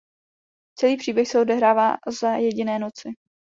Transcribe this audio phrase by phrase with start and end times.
[0.77, 3.13] Celý příběh se odehrává za jediné noci.